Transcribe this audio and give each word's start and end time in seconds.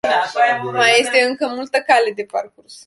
Mai 0.73 0.99
este 0.99 1.19
încă 1.21 1.47
multă 1.47 1.77
cale 1.85 2.11
de 2.15 2.23
parcurs. 2.23 2.73